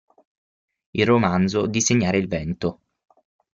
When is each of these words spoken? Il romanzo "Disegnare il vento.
Il 0.93 1.05
romanzo 1.05 1.67
"Disegnare 1.67 2.17
il 2.17 2.27
vento. 2.27 2.79